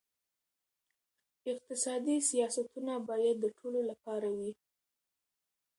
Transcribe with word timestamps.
اقتصادي 1.51 2.17
سیاستونه 2.29 2.93
باید 3.09 3.35
د 3.41 3.45
ټولو 3.57 3.79
لپاره 3.89 4.27
وي. 4.37 4.51